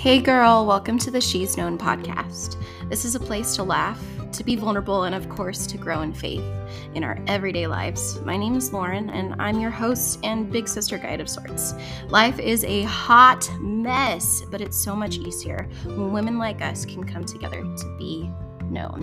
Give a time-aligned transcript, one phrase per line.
[0.00, 2.56] Hey girl, welcome to the She's Known podcast.
[2.88, 6.14] This is a place to laugh, to be vulnerable, and of course, to grow in
[6.14, 6.42] faith
[6.94, 8.18] in our everyday lives.
[8.22, 11.74] My name is Lauren, and I'm your host and big sister guide of sorts.
[12.08, 17.04] Life is a hot mess, but it's so much easier when women like us can
[17.04, 18.30] come together to be
[18.70, 19.02] known.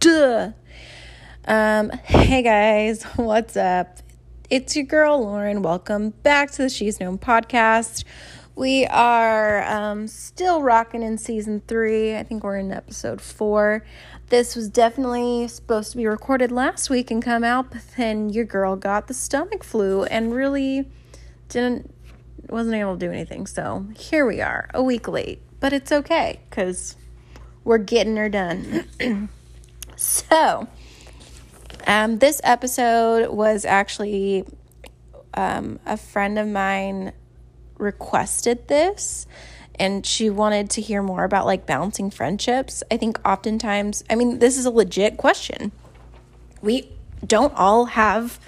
[0.00, 0.54] Duh.
[1.48, 4.00] Um, hey guys, what's up?
[4.50, 5.62] It's your girl Lauren.
[5.62, 8.04] Welcome back to the She's Known podcast.
[8.54, 12.14] We are um, still rocking in season three.
[12.14, 13.82] I think we're in episode four.
[14.26, 18.44] This was definitely supposed to be recorded last week and come out, but then your
[18.44, 20.86] girl got the stomach flu and really
[21.48, 21.94] didn't
[22.50, 23.46] wasn't able to do anything.
[23.46, 26.96] So here we are, a week late, but it's okay because
[27.64, 28.86] we're getting her done.
[29.96, 30.68] so
[31.88, 34.44] um, this episode was actually
[35.34, 37.12] um, a friend of mine
[37.78, 39.26] requested this
[39.78, 42.82] and she wanted to hear more about like balancing friendships.
[42.90, 45.72] I think oftentimes, I mean, this is a legit question.
[46.60, 46.90] We
[47.26, 48.38] don't all have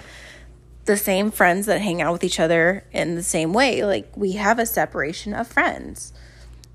[0.85, 3.83] the same friends that hang out with each other in the same way.
[3.85, 6.11] Like, we have a separation of friends,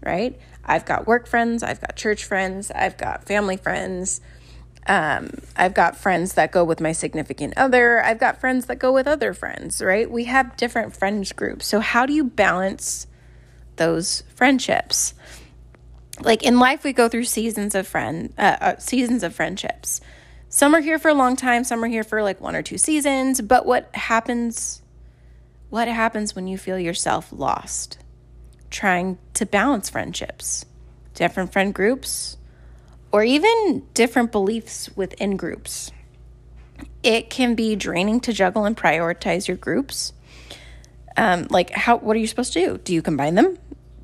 [0.03, 0.39] right?
[0.65, 4.21] I've got work friends, I've got church friends, I've got family friends.
[4.89, 8.03] Um, I've got friends that go with my significant other.
[8.03, 10.09] I've got friends that go with other friends, right?
[10.09, 11.67] We have different friends groups.
[11.67, 13.07] So, how do you balance
[13.77, 15.15] those friendships?
[16.21, 20.01] Like in life, we go through seasons of friend, uh, uh, seasons of friendships.
[20.49, 21.65] Some are here for a long time.
[21.65, 23.41] Some are here for like one or two seasons.
[23.41, 24.83] But what happens?
[25.69, 27.99] What happens when you feel yourself lost?
[28.71, 30.65] Trying to balance friendships,
[31.15, 32.36] different friend groups,
[33.17, 35.91] or even different beliefs within groups.
[37.03, 40.13] It can be draining to juggle and prioritize your groups.
[41.17, 41.97] Um, like, how?
[41.97, 42.77] What are you supposed to do?
[42.77, 43.57] Do you combine them?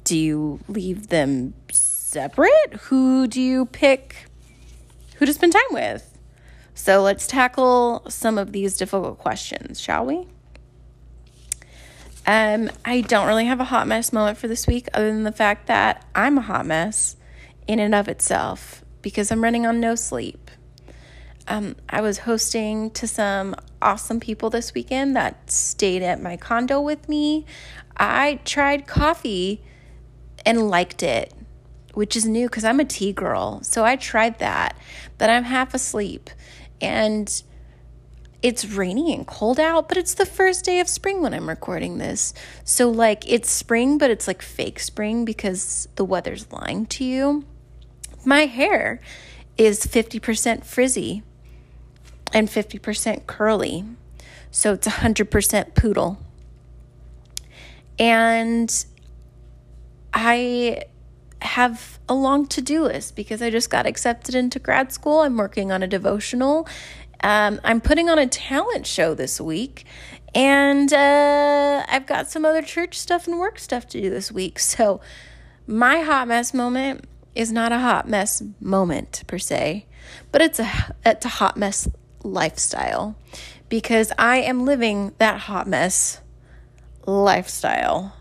[0.05, 2.73] Do you leave them separate?
[2.85, 4.17] Who do you pick?
[5.17, 6.19] Who to spend time with?
[6.73, 10.27] So let's tackle some of these difficult questions, shall we?
[12.27, 15.33] Um, I don't really have a hot mess moment for this week, other than the
[15.33, 17.17] fact that I'm a hot mess
[17.67, 20.51] in and of itself because I'm running on no sleep.
[21.49, 26.81] Um, I was hosting to some awesome people this weekend that stayed at my condo
[26.81, 27.45] with me.
[27.97, 29.63] I tried coffee
[30.47, 31.35] and liked it,
[31.95, 33.63] which is new because I'm a tea girl.
[33.63, 34.77] So I tried that,
[35.19, 36.31] but I'm half asleep
[36.81, 37.43] and
[38.43, 41.99] it's rainy and cold out, but it's the first day of spring when I'm recording
[41.99, 42.35] this.
[42.65, 47.45] So, like, it's spring, but it's like fake spring because the weather's lying to you.
[48.25, 49.01] My hair
[49.59, 51.23] is 50% frizzy
[52.33, 53.85] and 50% curly.
[54.51, 56.19] So it's 100% poodle.
[57.99, 58.85] And
[60.15, 60.85] I
[61.43, 65.21] have a long to do list because I just got accepted into grad school.
[65.21, 66.69] I'm working on a devotional.
[67.23, 69.85] Um, I'm putting on a talent show this week.
[70.35, 74.59] And uh, I've got some other church stuff and work stuff to do this week.
[74.59, 75.01] So,
[75.67, 77.05] my hot mess moment
[77.35, 79.87] is not a hot mess moment per se,
[80.31, 81.89] but it's a it's a hot mess
[82.23, 83.17] lifestyle
[83.69, 86.21] because I am living that hot mess
[87.07, 88.15] lifestyle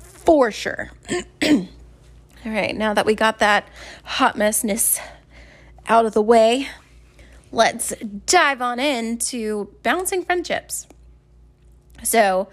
[0.00, 0.90] for sure.
[1.42, 3.68] All right, now that we got that
[4.04, 4.98] hot messness
[5.86, 6.68] out of the way,
[7.52, 7.94] let's
[8.26, 10.86] dive on into balancing friendships.
[12.02, 12.48] So,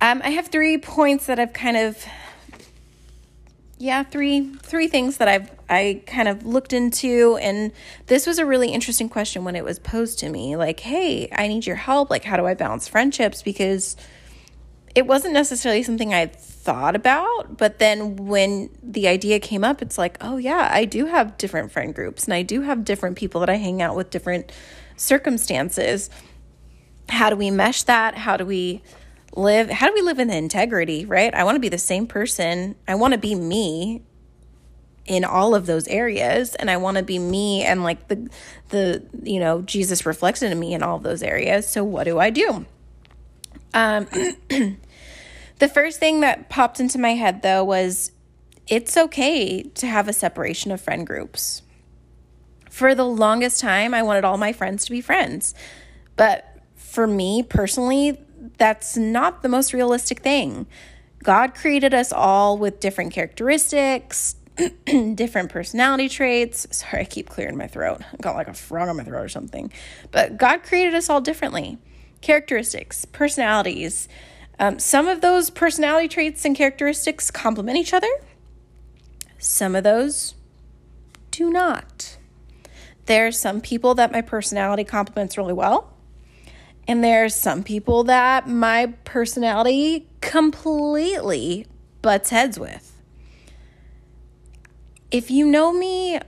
[0.00, 2.02] um, I have three points that I've kind of
[3.80, 7.72] yeah, three three things that I've I kind of looked into and
[8.08, 11.48] this was a really interesting question when it was posed to me like, "Hey, I
[11.48, 12.10] need your help.
[12.10, 13.96] Like how do I balance friendships?" because
[14.94, 19.96] it wasn't necessarily something I thought about, but then when the idea came up, it's
[19.96, 23.40] like, "Oh yeah, I do have different friend groups and I do have different people
[23.40, 24.52] that I hang out with different
[24.98, 26.10] circumstances.
[27.08, 28.14] How do we mesh that?
[28.14, 28.82] How do we
[29.32, 31.34] live how do we live in integrity right?
[31.34, 32.76] I want to be the same person.
[32.88, 34.02] I want to be me
[35.06, 38.30] in all of those areas and i want to be me and like the
[38.68, 42.18] the you know jesus reflected in me in all of those areas so what do
[42.18, 42.64] i do?
[43.74, 44.04] Um
[45.58, 48.12] the first thing that popped into my head though was
[48.68, 51.62] it's okay to have a separation of friend groups.
[52.70, 55.54] For the longest time i wanted all my friends to be friends.
[56.14, 56.46] But
[56.76, 58.20] for me personally
[58.60, 60.66] that's not the most realistic thing.
[61.24, 64.36] God created us all with different characteristics,
[65.14, 66.66] different personality traits.
[66.70, 68.02] Sorry, I keep clearing my throat.
[68.12, 69.72] I got like a frog on my throat or something.
[70.10, 71.78] But God created us all differently.
[72.20, 74.08] Characteristics, personalities.
[74.58, 78.10] Um, some of those personality traits and characteristics complement each other.
[79.38, 80.34] Some of those
[81.30, 82.18] do not.
[83.06, 85.96] There's some people that my personality complements really well.
[86.90, 91.68] And there's some people that my personality completely
[92.02, 93.00] butts heads with.
[95.12, 96.18] If you know me,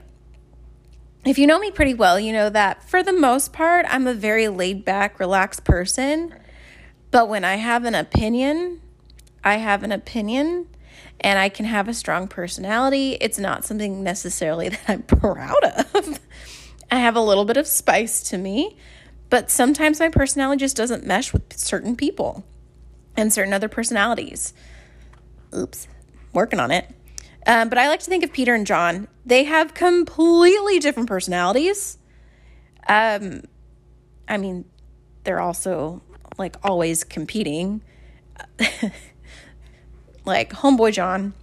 [1.25, 4.13] if you know me pretty well, you know that for the most part, I'm a
[4.13, 6.33] very laid back, relaxed person.
[7.11, 8.79] But when I have an opinion,
[9.43, 10.69] I have an opinion
[11.19, 13.17] and I can have a strong personality.
[13.19, 15.61] It's not something necessarily that I'm proud
[15.93, 16.21] of.
[16.89, 18.77] I have a little bit of spice to me,
[19.33, 22.45] but sometimes my personality just doesn't mesh with certain people
[23.17, 24.53] and certain other personalities.
[25.57, 25.87] Oops,
[26.33, 26.87] working on it.
[27.47, 29.07] Um, but I like to think of Peter and John.
[29.25, 31.97] They have completely different personalities.
[32.87, 33.41] Um,
[34.27, 34.65] I mean,
[35.23, 36.03] they're also
[36.37, 37.81] like always competing.
[40.25, 41.33] like homeboy John.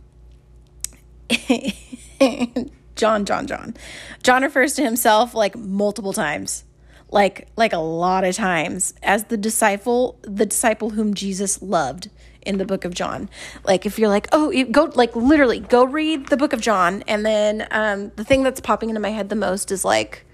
[2.95, 3.75] John, John, John.
[4.23, 6.63] John refers to himself like multiple times.
[7.11, 12.09] Like like a lot of times as the disciple, the disciple whom Jesus loved
[12.43, 13.29] in the book of John.
[13.65, 17.03] Like if you're like, oh, you go like literally go read the book of John,
[17.07, 20.25] and then um, the thing that's popping into my head the most is like,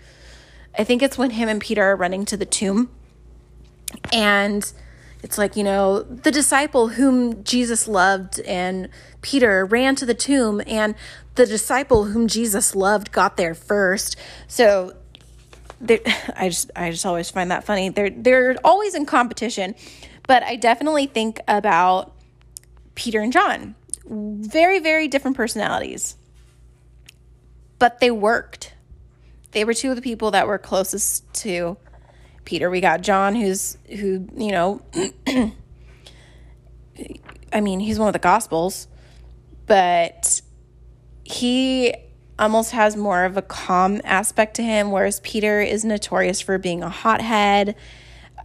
[0.78, 2.90] I think it's when him and Peter are running to the tomb,
[4.12, 4.70] and
[5.22, 8.88] it's like you know the disciple whom Jesus loved, and
[9.22, 10.94] Peter ran to the tomb, and
[11.34, 14.16] the disciple whom Jesus loved got there first.
[14.46, 14.94] So.
[16.36, 17.88] I just I just always find that funny.
[17.88, 19.74] They're they're always in competition
[20.26, 22.12] but I definitely think about
[22.94, 23.74] Peter and John.
[24.04, 26.16] Very, very different personalities.
[27.78, 28.74] But they worked.
[29.52, 31.76] They were two of the people that were closest to
[32.44, 32.70] Peter.
[32.70, 34.82] We got John, who's, who, you know,
[37.52, 38.88] I mean, he's one of the Gospels,
[39.66, 40.40] but
[41.24, 41.94] he
[42.38, 46.82] almost has more of a calm aspect to him, whereas Peter is notorious for being
[46.82, 47.76] a hothead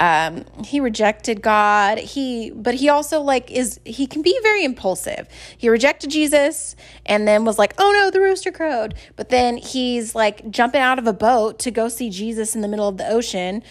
[0.02, 2.00] um, he rejected God.
[2.00, 5.28] He, but he also like is he can be very impulsive.
[5.56, 10.16] He rejected Jesus and then was like, "Oh no, the rooster crowed." But then he's
[10.16, 13.08] like jumping out of a boat to go see Jesus in the middle of the
[13.08, 13.62] ocean.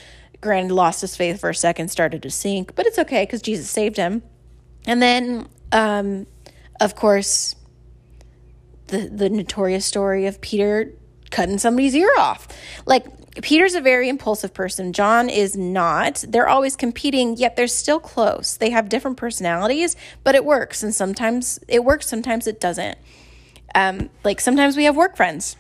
[0.41, 3.69] Granted, lost his faith for a second, started to sink, but it's okay because Jesus
[3.69, 4.23] saved him.
[4.87, 6.29] And then, um,
[6.81, 7.57] of course,
[8.91, 10.93] the the notorious story of Peter
[11.31, 12.49] cutting somebody's ear off.
[12.87, 13.07] Like
[13.43, 14.93] Peter's a very impulsive person.
[14.93, 16.25] John is not.
[16.29, 18.57] They're always competing, yet they're still close.
[18.57, 20.83] They have different personalities, but it works.
[20.83, 22.99] And sometimes it works, sometimes it doesn't.
[23.75, 25.57] Um, like sometimes we have work friends,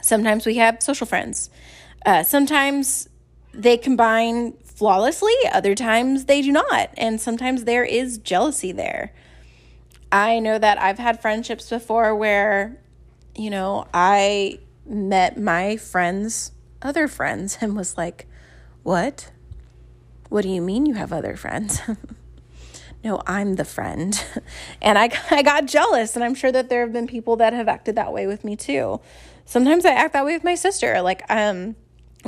[0.00, 1.50] sometimes we have social friends.
[2.06, 3.08] Uh, sometimes
[3.52, 6.90] they combine flawlessly, other times they do not.
[6.96, 9.12] And sometimes there is jealousy there.
[10.12, 12.78] I know that I've had friendships before where,
[13.34, 18.26] you know, I met my friends other friends and was like,
[18.82, 19.30] What?
[20.28, 21.80] What do you mean you have other friends?
[23.04, 24.22] no, I'm the friend.
[24.82, 27.68] and I, I got jealous, and I'm sure that there have been people that have
[27.68, 29.00] acted that way with me too.
[29.44, 31.02] Sometimes I act that way with my sister.
[31.02, 31.76] Like, um,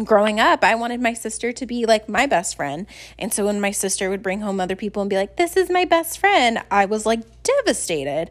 [0.02, 2.86] growing up, I wanted my sister to be like my best friend.
[3.18, 5.70] And so when my sister would bring home other people and be like, This is
[5.70, 8.30] my best friend, I was like devastated.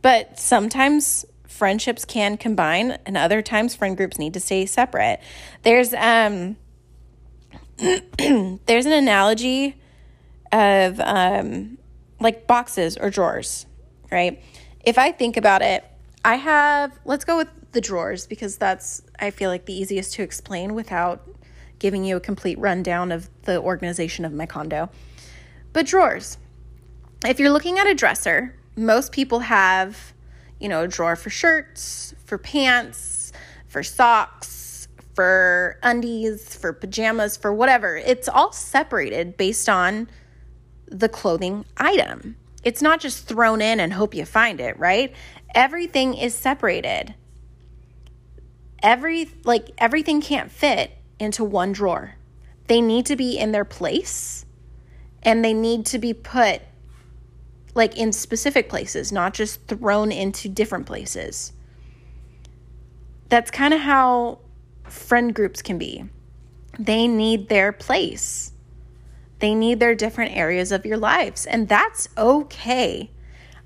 [0.00, 5.20] But sometimes friendships can combine and other times friend groups need to stay separate.
[5.62, 6.56] There's um
[7.78, 9.76] there's an analogy
[10.52, 11.78] of um
[12.20, 13.66] like boxes or drawers,
[14.10, 14.42] right?
[14.84, 15.84] If I think about it,
[16.24, 20.22] I have let's go with the drawers because that's I feel like the easiest to
[20.24, 21.22] explain without
[21.78, 24.90] giving you a complete rundown of the organization of my condo.
[25.72, 26.38] But drawers.
[27.24, 30.12] If you're looking at a dresser, most people have
[30.58, 33.32] you know, a drawer for shirts, for pants,
[33.68, 37.96] for socks, for undies, for pajamas, for whatever.
[37.96, 40.08] It's all separated based on
[40.86, 42.36] the clothing item.
[42.64, 45.14] It's not just thrown in and hope you find it, right?
[45.54, 47.14] Everything is separated.
[48.82, 52.14] Every like everything can't fit into one drawer.
[52.66, 54.44] They need to be in their place
[55.22, 56.62] and they need to be put
[57.74, 61.52] like in specific places, not just thrown into different places.
[63.28, 64.40] That's kind of how
[64.84, 66.04] friend groups can be.
[66.78, 68.52] They need their place.
[69.40, 73.10] They need their different areas of your lives, and that's okay.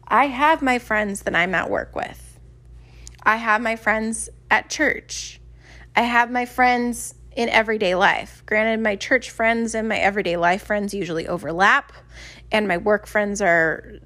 [0.07, 2.39] I have my friends that I'm at work with.
[3.23, 5.41] I have my friends at church.
[5.97, 8.43] I have my friends in everyday life.
[8.45, 11.93] Granted, my church friends and my everyday life friends usually overlap,
[12.53, 13.99] and my work friends are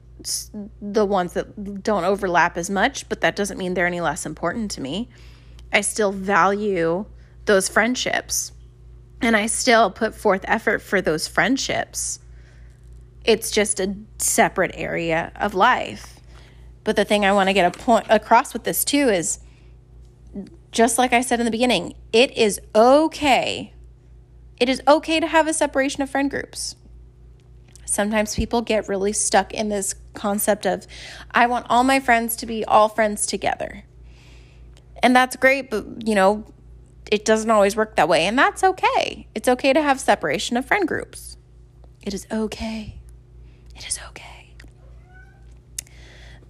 [0.81, 4.71] the ones that don't overlap as much, but that doesn't mean they're any less important
[4.71, 5.09] to me.
[5.73, 7.05] I still value
[7.45, 8.53] those friendships
[9.21, 12.21] and I still put forth effort for those friendships.
[13.25, 16.21] It's just a separate area of life.
[16.85, 19.41] But the thing I want to get a point across with this too is
[20.77, 23.73] just like I said in the beginning, it is okay.
[24.61, 26.77] It is okay to have a separation of friend groups.
[27.87, 30.87] Sometimes people get really stuck in this concept of,
[31.31, 33.85] I want all my friends to be all friends together.
[35.03, 36.45] And that's great, but you know,
[37.11, 39.29] it doesn't always work that way, and that's okay.
[39.35, 41.39] It's okay to have separation of friend groups.
[42.03, 42.99] It is okay.
[43.75, 44.51] It is okay.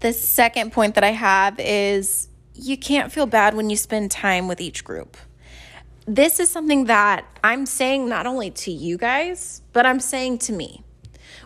[0.00, 4.48] The second point that I have is you can't feel bad when you spend time
[4.48, 5.16] with each group.
[6.06, 10.52] This is something that I'm saying not only to you guys, but I'm saying to
[10.52, 10.84] me.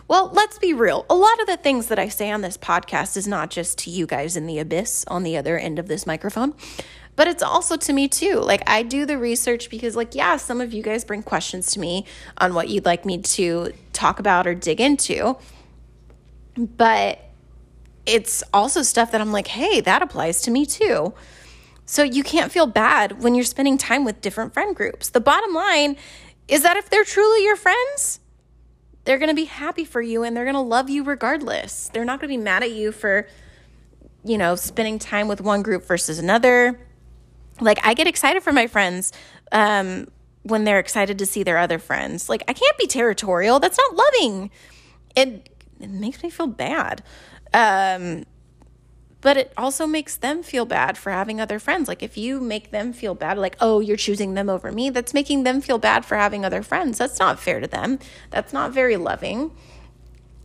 [0.07, 1.05] Well, let's be real.
[1.09, 3.89] A lot of the things that I say on this podcast is not just to
[3.89, 6.53] you guys in the abyss on the other end of this microphone,
[7.15, 8.35] but it's also to me too.
[8.35, 11.79] Like, I do the research because, like, yeah, some of you guys bring questions to
[11.79, 12.05] me
[12.37, 15.37] on what you'd like me to talk about or dig into.
[16.57, 17.19] But
[18.05, 21.13] it's also stuff that I'm like, hey, that applies to me too.
[21.85, 25.09] So you can't feel bad when you're spending time with different friend groups.
[25.09, 25.97] The bottom line
[26.47, 28.19] is that if they're truly your friends,
[29.03, 31.89] they're going to be happy for you and they're going to love you regardless.
[31.93, 33.27] They're not going to be mad at you for,
[34.23, 36.79] you know, spending time with one group versus another.
[37.59, 39.11] Like, I get excited for my friends
[39.51, 40.07] um,
[40.43, 42.29] when they're excited to see their other friends.
[42.29, 43.59] Like, I can't be territorial.
[43.59, 44.51] That's not loving.
[45.15, 47.03] It, it makes me feel bad.
[47.53, 48.25] Um,
[49.21, 51.87] but it also makes them feel bad for having other friends.
[51.87, 55.13] Like if you make them feel bad, like, oh, you're choosing them over me, that's
[55.13, 56.97] making them feel bad for having other friends.
[56.97, 57.99] That's not fair to them.
[58.31, 59.51] That's not very loving.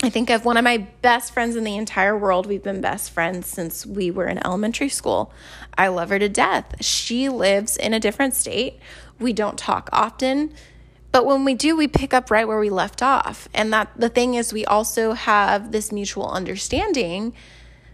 [0.02, 2.46] I think of one of my best friends in the entire world.
[2.46, 5.32] We've been best friends since we were in elementary school.
[5.78, 6.84] I love her to death.
[6.84, 8.78] She lives in a different state.
[9.18, 10.52] We don't talk often,
[11.16, 13.48] but when we do, we pick up right where we left off.
[13.54, 17.32] And that the thing is, we also have this mutual understanding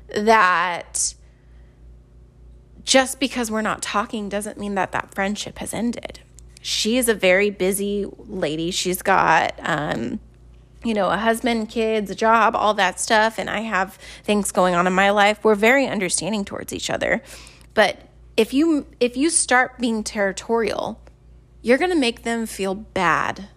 [0.09, 1.15] that
[2.83, 6.19] just because we're not talking doesn't mean that that friendship has ended.
[6.63, 8.73] She is a very busy lady.
[8.73, 10.19] She's got, um,
[10.83, 13.39] you know, a husband, kids, a job, all that stuff.
[13.39, 15.45] And I have things going on in my life.
[15.45, 17.23] We're very understanding towards each other.
[17.75, 18.01] But
[18.37, 21.01] if you if you start being territorial,
[21.63, 23.49] you're going to make them feel bad.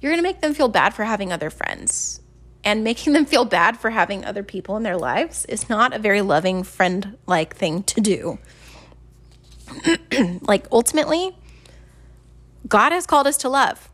[0.00, 2.20] You're going to make them feel bad for having other friends
[2.66, 5.98] and making them feel bad for having other people in their lives is not a
[5.98, 8.38] very loving friend like thing to do.
[10.42, 11.36] like ultimately,
[12.68, 13.88] God has called us to love.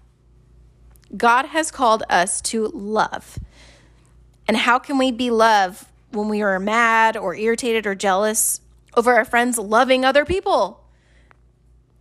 [1.15, 3.39] God has called us to love.
[4.49, 8.63] And how can we be love when we are mad or irritated or jealous
[8.95, 10.82] over our friends loving other people?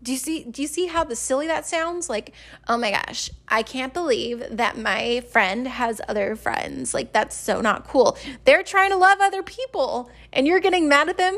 [0.04, 2.10] Do you see do you see how the silly that sounds?
[2.10, 2.34] Like
[2.68, 6.94] oh my gosh i can't believe that my friend has other friends.
[6.94, 8.18] Like that's so not cool.
[8.46, 11.36] They're trying to love other people and you're getting mad at them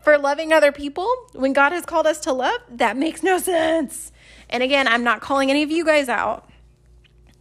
[0.00, 1.08] for loving other people?
[1.32, 4.12] When god has called us to love that makes no sense.
[4.48, 6.48] And again i'm not calling any of you guys out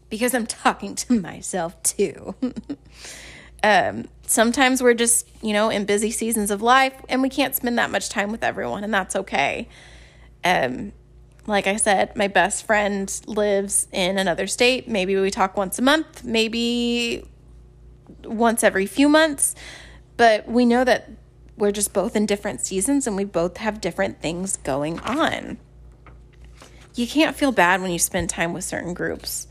[0.10, 2.36] because i'm talking to myself too.
[3.66, 7.78] Um, sometimes we're just you know in busy seasons of life and we can't spend
[7.78, 9.70] that much time with everyone and that's okay
[10.44, 10.94] um,
[11.46, 14.88] like I said, my best friend lives in another state.
[14.88, 17.26] Maybe we talk once a month, maybe
[18.24, 19.56] once every few months,
[20.16, 21.10] but we know that
[21.58, 25.58] we're just both in different seasons and we both have different things going on.
[26.96, 29.48] You can't feel bad when you spend time with certain groups.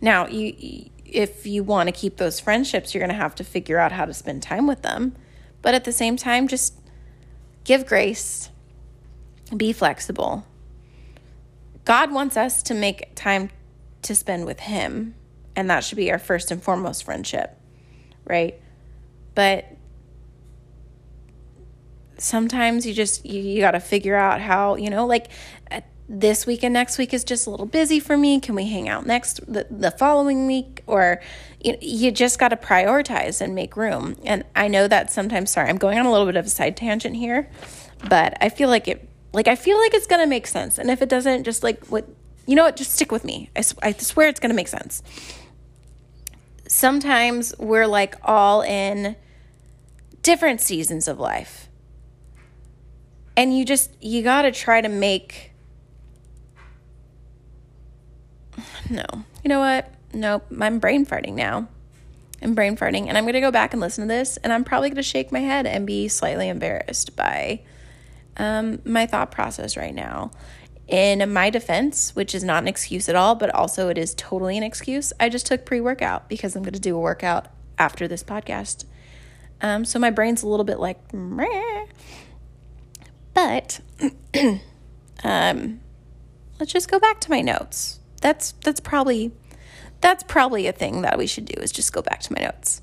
[0.00, 3.78] Now, you if you want to keep those friendships, you're going to have to figure
[3.78, 5.16] out how to spend time with them.
[5.60, 6.74] But at the same time, just
[7.64, 8.48] give grace
[9.56, 10.46] be flexible.
[11.84, 13.50] God wants us to make time
[14.02, 15.14] to spend with Him,
[15.56, 17.58] and that should be our first and foremost friendship,
[18.24, 18.60] right?
[19.34, 19.76] But
[22.20, 25.28] sometimes you just you, you got to figure out how you know like
[25.70, 28.66] uh, this week and next week is just a little busy for me can we
[28.68, 31.20] hang out next the, the following week or
[31.60, 35.68] you, you just got to prioritize and make room and i know that sometimes sorry
[35.68, 37.48] i'm going on a little bit of a side tangent here
[38.08, 40.78] but i feel like it like, I feel like it's going to make sense.
[40.78, 42.08] And if it doesn't, just like what,
[42.46, 43.50] you know what, just stick with me.
[43.56, 45.02] I, I swear it's going to make sense.
[46.66, 49.16] Sometimes we're like all in
[50.22, 51.68] different seasons of life.
[53.36, 55.52] And you just, you got to try to make.
[58.88, 59.04] No.
[59.44, 59.94] You know what?
[60.12, 60.46] Nope.
[60.60, 61.68] I'm brain farting now.
[62.42, 63.06] I'm brain farting.
[63.06, 64.36] And I'm going to go back and listen to this.
[64.38, 67.60] And I'm probably going to shake my head and be slightly embarrassed by
[68.36, 70.30] um, my thought process right now.
[70.88, 74.56] In my defense, which is not an excuse at all, but also it is totally
[74.56, 77.46] an excuse, I just took pre workout because I'm going to do a workout
[77.78, 78.84] after this podcast.
[79.60, 81.86] Um, so my brain's a little bit like, Meh.
[83.34, 83.80] but
[85.24, 85.80] um,
[86.58, 88.00] let's just go back to my notes.
[88.20, 89.32] That's that's probably
[90.00, 92.80] that's probably a thing that we should do is just go back to my notes.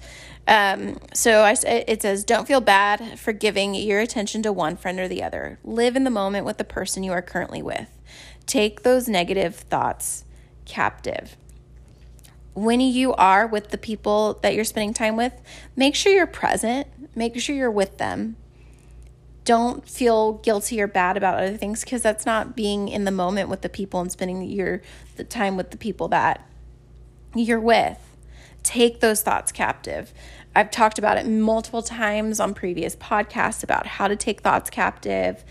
[0.48, 5.00] Um, so I, it says, don't feel bad for giving your attention to one friend
[5.00, 5.60] or the other.
[5.63, 7.89] Live in the moment with the person you are currently with.
[8.46, 10.24] Take those negative thoughts
[10.63, 11.36] captive.
[12.54, 15.34] When you are with the people that you're spending time with,
[15.75, 18.38] make sure you're present, make sure you're with them.
[19.44, 23.50] Don't feel guilty or bad about other things because that's not being in the moment
[23.50, 24.82] with the people and spending your
[25.18, 26.50] the time with the people that
[27.36, 28.00] you're with.
[28.63, 30.12] Take those thoughts captive.
[30.58, 35.46] I've talked about it multiple times on previous podcasts about how to take thoughts captive.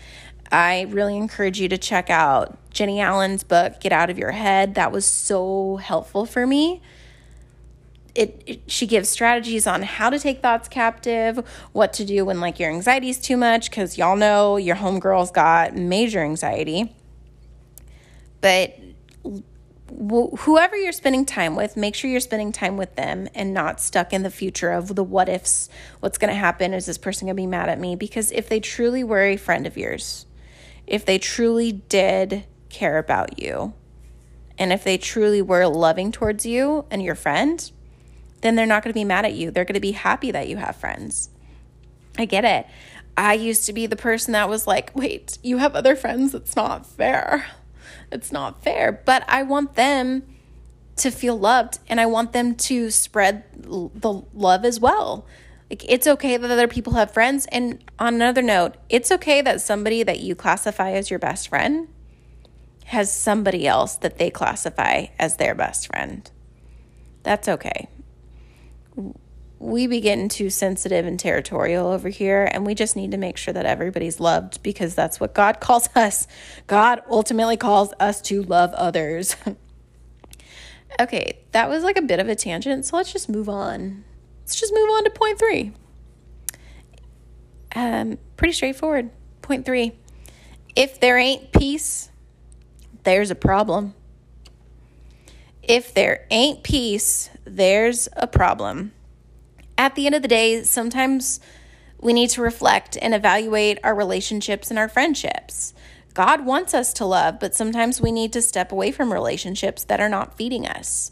[0.51, 4.75] I really encourage you to check out Jennie Allen's book, Get Out of Your Head.
[4.75, 6.81] That was so helpful for me.
[8.15, 11.37] It, it, she gives strategies on how to take thoughts captive,
[11.71, 15.31] what to do when like your anxiety is too much, because y'all know your homegirl's
[15.31, 16.93] got major anxiety.
[18.41, 18.77] But
[19.89, 24.13] whoever you're spending time with, make sure you're spending time with them and not stuck
[24.13, 25.69] in the future of the what ifs.
[25.99, 26.73] What's going to happen?
[26.73, 27.95] Is this person going to be mad at me?
[27.95, 30.25] Because if they truly were a friend of yours,
[30.85, 33.73] if they truly did care about you,
[34.57, 37.71] and if they truly were loving towards you and your friend,
[38.41, 39.51] then they're not going to be mad at you.
[39.51, 41.29] They're going to be happy that you have friends.
[42.17, 42.65] I get it.
[43.15, 46.31] I used to be the person that was like, wait, you have other friends?
[46.31, 47.45] That's not fair.
[48.11, 48.91] It's not fair.
[48.91, 50.23] But I want them
[50.97, 55.25] to feel loved and I want them to spread the love as well.
[55.69, 59.61] Like it's okay that other people have friends and on another note, it's okay that
[59.61, 61.87] somebody that you classify as your best friend
[62.85, 66.31] has somebody else that they classify as their best friend.
[67.23, 67.89] That's okay.
[69.59, 73.37] We be getting too sensitive and territorial over here, and we just need to make
[73.37, 76.27] sure that everybody's loved because that's what God calls us.
[76.67, 79.35] God ultimately calls us to love others.
[81.01, 84.03] okay, that was like a bit of a tangent, so let's just move on.
[84.41, 85.73] Let's just move on to point three.
[87.75, 89.09] Um, pretty straightforward.
[89.41, 89.93] Point three.
[90.75, 92.09] If there ain't peace,
[93.03, 93.93] there's a problem.
[95.63, 98.93] If there ain't peace, there's a problem.
[99.77, 101.39] At the end of the day, sometimes
[101.99, 105.73] we need to reflect and evaluate our relationships and our friendships.
[106.13, 109.99] God wants us to love, but sometimes we need to step away from relationships that
[109.99, 111.11] are not feeding us.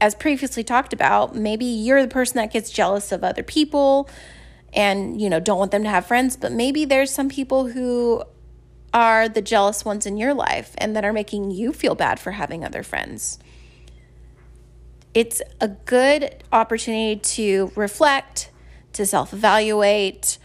[0.00, 4.08] As previously talked about, maybe you're the person that gets jealous of other people
[4.72, 8.22] and, you know, don't want them to have friends, but maybe there's some people who
[8.94, 12.32] are the jealous ones in your life and that are making you feel bad for
[12.32, 13.38] having other friends.
[15.14, 18.50] It's a good opportunity to reflect,
[18.94, 20.38] to self evaluate,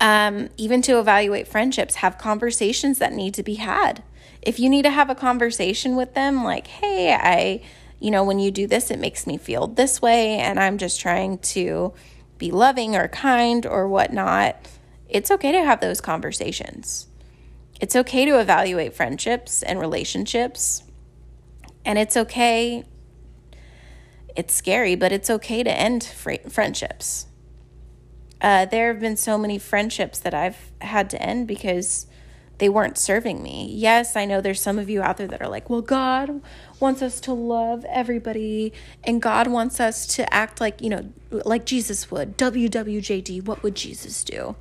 [0.00, 4.02] um, even to evaluate friendships, have conversations that need to be had.
[4.42, 7.62] If you need to have a conversation with them, like, hey, I,
[7.98, 11.00] you know, when you do this, it makes me feel this way, and I'm just
[11.00, 11.94] trying to
[12.38, 14.68] be loving or kind or whatnot,
[15.08, 17.06] it's okay to have those conversations.
[17.80, 20.82] It's okay to evaluate friendships and relationships.
[21.84, 22.84] And it's okay,
[24.36, 27.26] it's scary, but it's okay to end fr- friendships.
[28.40, 32.06] Uh, there have been so many friendships that I've had to end because
[32.58, 33.68] they weren't serving me.
[33.72, 36.42] Yes, I know there's some of you out there that are like, well, God
[36.80, 38.72] wants us to love everybody
[39.04, 42.38] and God wants us to act like, you know, like Jesus would.
[42.38, 44.56] WWJD, what would Jesus do?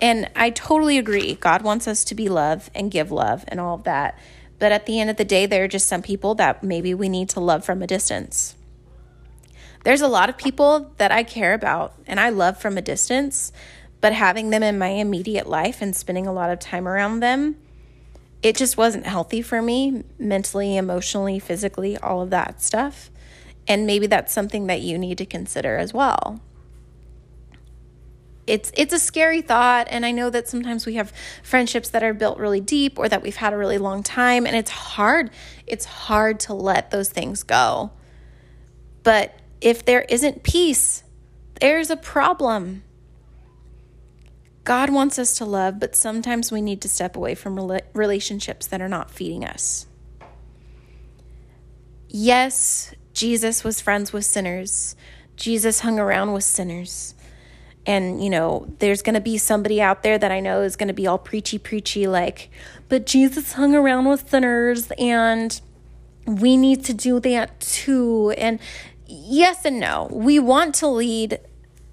[0.00, 1.34] And I totally agree.
[1.34, 4.18] God wants us to be love and give love and all of that.
[4.60, 7.08] But at the end of the day, there are just some people that maybe we
[7.08, 8.54] need to love from a distance.
[9.84, 13.52] There's a lot of people that I care about and I love from a distance,
[14.00, 17.56] but having them in my immediate life and spending a lot of time around them,
[18.42, 23.10] it just wasn't healthy for me mentally, emotionally, physically, all of that stuff.
[23.66, 26.40] And maybe that's something that you need to consider as well
[28.48, 31.12] it's it's a scary thought and i know that sometimes we have
[31.42, 34.56] friendships that are built really deep or that we've had a really long time and
[34.56, 35.30] it's hard
[35.66, 37.90] it's hard to let those things go
[39.02, 41.02] but if there isn't peace
[41.60, 42.82] there's a problem
[44.68, 48.82] God wants us to love, but sometimes we need to step away from relationships that
[48.82, 49.86] are not feeding us.
[52.10, 54.94] Yes, Jesus was friends with sinners.
[55.36, 57.14] Jesus hung around with sinners.
[57.86, 60.88] And, you know, there's going to be somebody out there that I know is going
[60.88, 62.50] to be all preachy, preachy, like,
[62.90, 65.58] but Jesus hung around with sinners and
[66.26, 68.34] we need to do that too.
[68.36, 68.58] And
[69.08, 70.08] yes and no.
[70.12, 71.40] We want to lead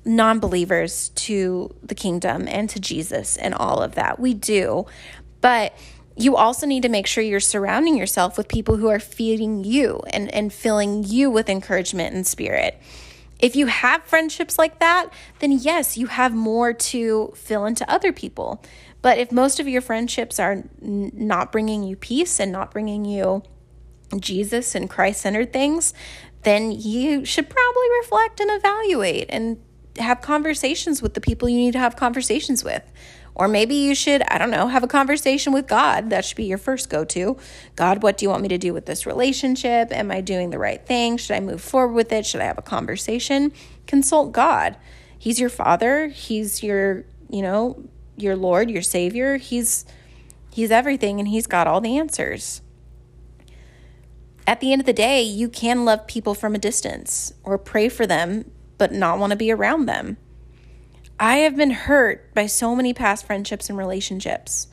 [0.04, 4.19] non believers to the kingdom and to Jesus and all of that.
[4.19, 4.86] We do.
[5.41, 5.75] But
[6.15, 10.01] you also need to make sure you're surrounding yourself with people who are feeding you
[10.12, 12.80] and, and filling you with encouragement and spirit.
[13.39, 18.13] If you have friendships like that, then yes, you have more to fill into other
[18.13, 18.63] people.
[19.01, 23.04] But if most of your friendships are n- not bringing you peace and not bringing
[23.04, 23.43] you
[24.21, 25.93] Jesus and Christ centered things,
[26.43, 29.58] then you should probably reflect and evaluate and
[29.97, 32.84] have conversations with the people you need to have conversations with.
[33.34, 36.10] Or maybe you should, I don't know, have a conversation with God.
[36.10, 37.38] That should be your first go to.
[37.75, 39.91] God, what do you want me to do with this relationship?
[39.91, 41.17] Am I doing the right thing?
[41.17, 42.25] Should I move forward with it?
[42.25, 43.51] Should I have a conversation?
[43.88, 44.78] Consult God.
[45.17, 46.08] He's your father.
[46.08, 47.84] He's your, you know,
[48.15, 49.36] your Lord, your Savior.
[49.38, 49.86] He's
[50.56, 52.62] He's everything and he's got all the answers.
[54.48, 57.90] At the end of the day, you can love people from a distance or pray
[57.90, 60.18] for them but not want to be around them.
[61.20, 64.68] I have been hurt by so many past friendships and relationships.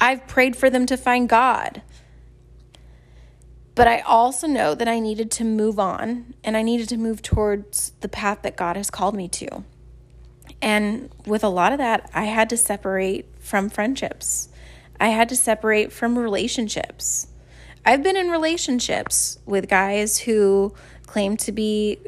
[0.00, 1.82] I've prayed for them to find God.
[3.74, 7.22] But I also know that I needed to move on and I needed to move
[7.22, 9.64] towards the path that God has called me to.
[10.60, 14.48] And with a lot of that, I had to separate from friendships.
[15.00, 17.28] I had to separate from relationships.
[17.84, 20.74] I've been in relationships with guys who
[21.06, 21.98] claim to be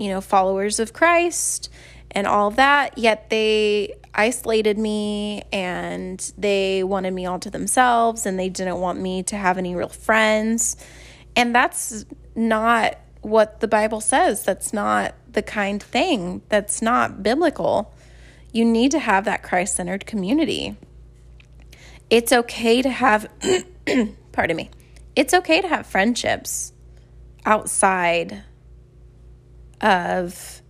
[0.00, 1.68] you know, followers of Christ
[2.10, 8.24] and all of that, yet they isolated me and they wanted me all to themselves
[8.24, 10.76] and they didn't want me to have any real friends.
[11.36, 14.42] And that's not what the Bible says.
[14.42, 16.40] That's not the kind thing.
[16.48, 17.94] That's not biblical.
[18.52, 20.76] You need to have that Christ centered community.
[22.08, 23.30] It's okay to have,
[24.32, 24.70] pardon me,
[25.20, 26.72] it's okay to have friendships
[27.44, 28.42] outside
[29.82, 30.62] of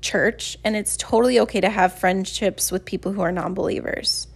[0.00, 4.26] church, and it's totally okay to have friendships with people who are non believers.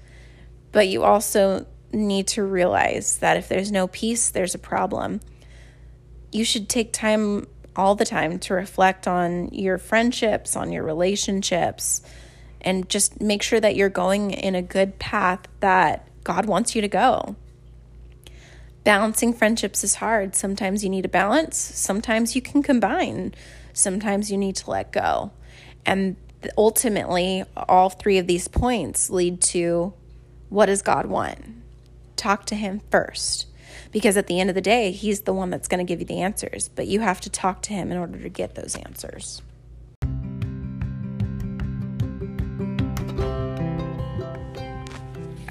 [0.71, 5.21] But you also need to realize that if there's no peace, there's a problem.
[6.31, 12.03] You should take time all the time to reflect on your friendships, on your relationships,
[12.61, 16.83] and just make sure that you're going in a good path that God wants you
[16.83, 17.35] to go.
[18.87, 20.35] Balancing friendships is hard.
[20.35, 23.35] Sometimes you need a balance, sometimes you can combine
[23.77, 25.31] sometimes you need to let go.
[25.85, 26.17] And
[26.57, 29.93] ultimately, all three of these points lead to
[30.49, 31.39] what does God want?
[32.17, 33.47] Talk to Him first.
[33.93, 36.07] Because at the end of the day, He's the one that's going to give you
[36.07, 39.43] the answers, but you have to talk to Him in order to get those answers.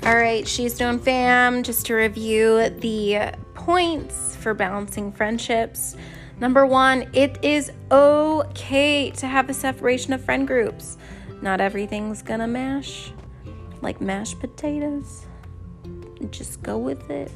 [0.05, 5.95] All right, She's Known fam, just to review the points for balancing friendships.
[6.39, 10.99] Number one, it is okay to have a separation of friend groups.
[11.41, 13.11] Not everything's gonna mash
[13.81, 15.25] like mashed potatoes.
[16.29, 17.31] Just go with it.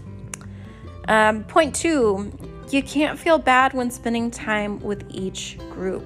[1.07, 2.31] Um, point two,
[2.69, 6.05] you can't feel bad when spending time with each group.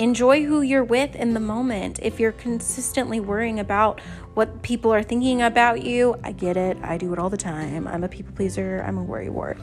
[0.00, 2.00] Enjoy who you're with in the moment.
[2.02, 4.00] If you're consistently worrying about
[4.34, 6.76] what people are thinking about you, I get it.
[6.82, 7.86] I do it all the time.
[7.86, 9.56] I'm a people pleaser, I'm a worry wart.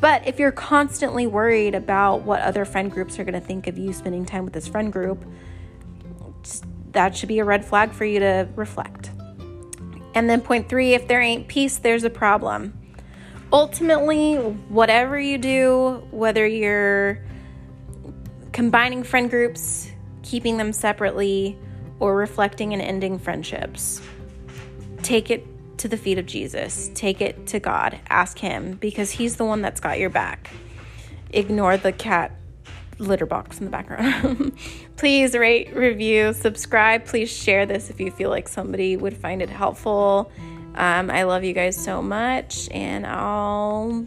[0.00, 3.78] But if you're constantly worried about what other friend groups are going to think of
[3.78, 5.24] you spending time with this friend group,
[6.92, 9.10] that should be a red flag for you to reflect.
[10.14, 12.78] And then, point three if there ain't peace, there's a problem.
[13.52, 17.22] Ultimately, whatever you do, whether you're
[18.58, 19.88] combining friend groups,
[20.24, 21.56] keeping them separately,
[22.00, 24.02] or reflecting and ending friendships.
[25.00, 25.46] Take it
[25.78, 26.90] to the feet of Jesus.
[26.92, 28.00] Take it to God.
[28.08, 30.50] Ask Him because He's the one that's got your back.
[31.30, 32.32] Ignore the cat
[32.98, 34.58] litter box in the background.
[34.96, 37.04] Please rate, review, subscribe.
[37.04, 40.32] Please share this if you feel like somebody would find it helpful.
[40.74, 44.04] Um, I love you guys so much, and I'll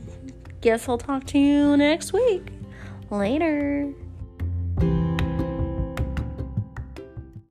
[0.60, 2.50] guess I'll talk to you next week.
[3.10, 3.94] Later.